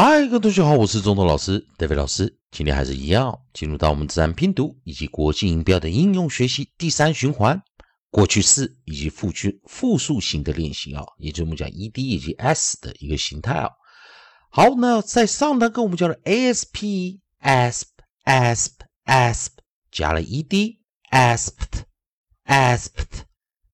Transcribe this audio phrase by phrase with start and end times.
[0.00, 2.38] 嗨，各位同学好，我是中通老师 David 老师。
[2.52, 7.60] 今天还是一样，进入到我们自然拼读以及国际音标的应用学习第三循环，
[8.08, 13.70] 过去式以及复去复数型的练习啊，也就是我们讲 ed 以及 s 的一个形态啊。
[14.50, 17.88] 好，那在上堂课我们教了 asp asp
[18.24, 18.74] asp
[19.04, 19.48] asp
[19.90, 20.76] 加了 ed
[21.10, 21.82] asped
[22.46, 23.24] asped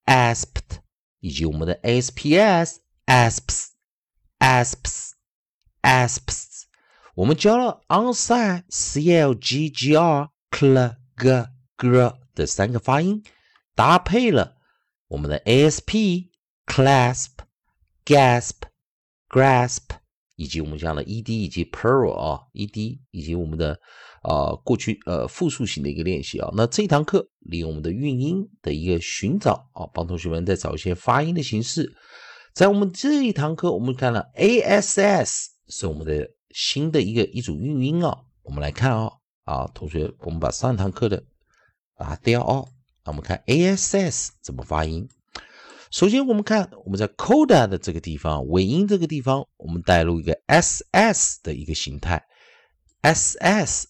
[0.07, 0.79] asped
[1.21, 3.67] 以及我们的 asps asps
[4.39, 5.11] asps
[5.85, 6.63] asps，
[7.15, 13.23] 我们教了 onside c l g g r cl g gr 的三个发音，
[13.75, 14.57] 搭配了
[15.09, 16.29] 我们的 asp
[16.67, 17.29] clasp
[18.05, 18.53] gasp
[19.29, 19.83] grasp，
[20.37, 23.79] 以及我们讲的 ed 以及 pearl 啊 ed 以及我们的
[24.23, 26.51] 啊过去呃复数型的一个练习啊。
[26.57, 31.95] 那这一堂课利用我们的韵音的一个寻找啊，帮同学们再找一些发音的形式。
[32.55, 35.54] 在我们这一堂课，我们看了 ass。
[35.69, 41.25] 是我们的新的一个一组韵音啊，我们来看哦啊，同学，我们把上堂课的
[41.99, 42.69] 拿掉哦。
[43.05, 45.09] 那我们看 ass 怎么发音。
[45.91, 52.25] 首先，我们看我们在 coda 的这个地方尾音这个地方，我们带入一个 ss 的一个形态
[53.03, 53.85] ，ss。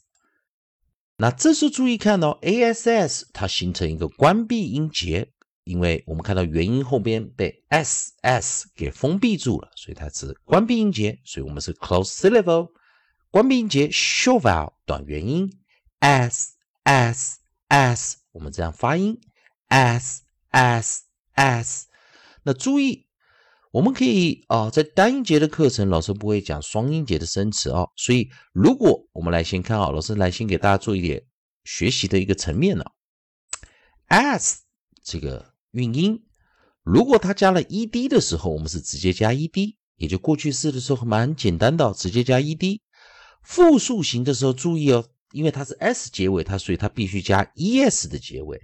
[1.16, 5.32] 那这时候注意看到 ass 它形成一个关闭音节。
[5.64, 12.68] 因为我们看到元音后边被 s s 给封闭住了，所以它是关闭音节，所以我们是 close syllable
[13.30, 15.50] 关闭音节 short vowel 短元音
[16.00, 19.18] s s s 我们这样发音
[19.68, 21.86] s s s。
[22.42, 23.06] 那注意，
[23.72, 31.24] 我们可以啊，在单音节的课程，老师不会讲双音节的生词哦，所以如果我们来先看啊，老师来先给大家做一点
[31.64, 32.84] 学习的一个层面呢
[34.08, 34.58] ，s
[35.02, 35.53] 这个。
[35.74, 36.22] 韵音，
[36.82, 42.80] 如果它加了 ed 的时候，我们是直接加 ed，也就过去式的时候蛮简单的，直接加 ed。
[43.42, 48.58] 复数型的时候注意哦，因为它是 s 结尾，它所以它必须加 es 的结尾，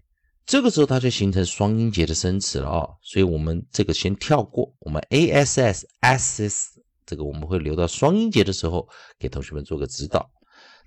[0.47, 2.97] 这个时候它就形成双音节的生词了哦。
[3.03, 6.67] 所以我们这个先跳过，我们 ass asses
[7.05, 8.89] 这个我们会留到双音节的时候
[9.19, 10.31] 给同学们做个指导。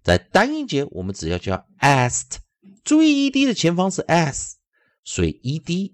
[0.02, 2.38] 在单音节，我们只要加 asked，
[2.84, 4.58] 注意 ed 的前方是 s，
[5.04, 5.94] 所以 ed。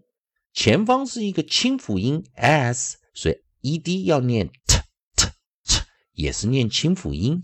[0.51, 4.77] 前方是一个清辅音 s，所以 ed 要念 t
[5.15, 5.27] t
[5.63, 5.81] t，
[6.13, 7.41] 也是念清辅音。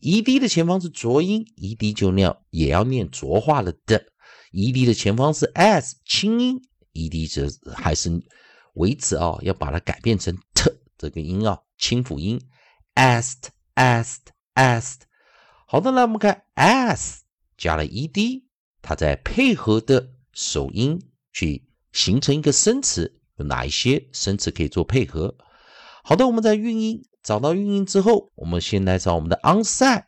[0.00, 4.06] ed 的前方是浊音，ed 就念也要念浊化了的。
[4.52, 6.60] ed 的前方是 s 清音
[6.94, 8.10] ，ed 则还是
[8.74, 12.40] 维持啊，要把它改变成 t 这个音啊，清辅音
[12.94, 15.06] s t s t s t。
[15.66, 17.22] 好的，那我们看 s
[17.56, 18.44] 加了 ed，
[18.80, 21.00] 它在配合的首音
[21.32, 21.65] 去。
[21.96, 25.34] 形成一个生词，有哪一些生词可以做配合？
[26.04, 30.04] 好的，我们在韵音找到韵音之后，我们先来找我们的 onside。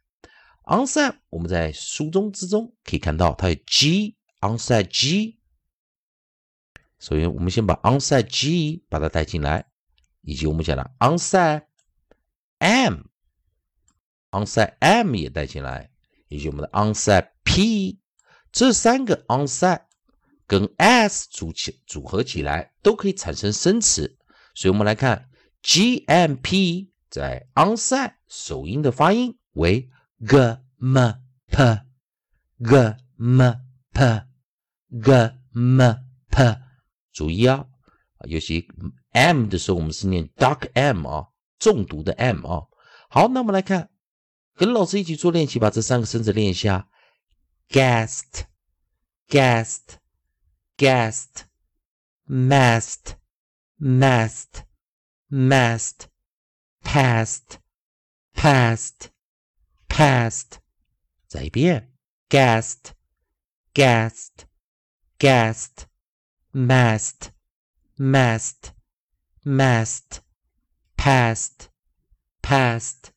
[0.65, 5.38] onside 我们在书中之中可以看到它有 g onside g。
[7.00, 9.70] 首先，我们先把 onside g 把它带进来，
[10.20, 11.62] 以及我们讲的 onside
[12.59, 13.15] m，onside
[14.78, 15.91] m 也带进来，
[16.28, 17.99] 以及我们的 onside p，
[18.53, 19.88] 这三个 onside。
[20.48, 24.19] 跟 s 组起组合起来都可以产生生词，
[24.54, 25.28] 所以我们来看
[25.62, 29.88] g m p 在 onside 首音的发音为
[30.26, 30.37] g
[30.78, 31.12] m
[31.47, 31.81] p
[32.64, 33.54] g m
[33.92, 34.26] p
[35.03, 35.12] g
[35.53, 35.94] m
[36.31, 36.56] p，
[37.12, 37.66] 注意啊，
[38.26, 38.66] 尤其
[39.12, 42.66] m 的时候我们是念 dark m 啊，重读的 m 啊。
[43.10, 43.91] 好，那我们来看，
[44.54, 46.88] 跟老师一起做练习，把这三个生词练一下。
[47.69, 48.44] ：guest
[50.78, 51.46] guest。guest,
[52.28, 53.16] mast,
[53.79, 54.63] mast,
[55.29, 56.07] mast,
[56.84, 57.59] past,
[58.34, 59.09] past,
[59.88, 60.57] past。
[61.28, 61.94] 再一遍，
[62.29, 62.94] guest,
[63.74, 64.46] guest,
[65.19, 65.85] guest,
[66.53, 67.29] mast,
[67.97, 68.72] mast,
[69.46, 70.22] mast,
[70.97, 71.68] past,
[72.42, 73.12] past,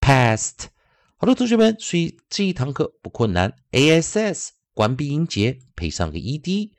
[0.00, 0.68] past。
[1.16, 3.54] 好的，同学们，所以这一堂课不困难。
[3.72, 6.72] ass 关闭音节配上个 ed，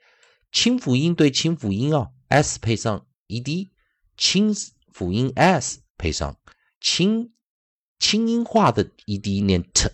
[0.56, 3.68] 清辅音对清辅音啊，s 配上 ed，
[4.16, 4.54] 清
[4.90, 6.34] 辅音 s 配上
[6.80, 7.30] 清
[7.98, 9.86] 清音化的 ed 念 t，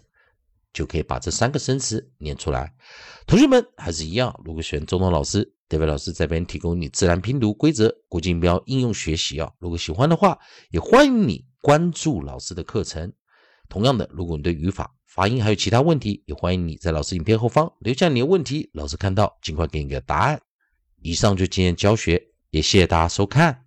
[0.72, 2.72] 就可以把这三个生词念出来。
[3.26, 9.52] 同学们还是一样，如果选中通老师德伟老师这边提供你自然拼读规则、国际音标应用学习啊。
[9.58, 10.38] 如果喜欢的话，
[10.70, 13.12] 也欢迎你关注老师的课程。
[13.68, 20.40] 同样的，如果你对语法，发音还有其他问题，也欢迎你在老师影片后方留下你的问题，老师看到尽快给你个答案。
[21.02, 23.61] 以上就今天教学，也谢谢大家收看。